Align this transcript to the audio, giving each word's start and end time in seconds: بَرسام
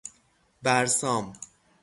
بَرسام 0.63 1.33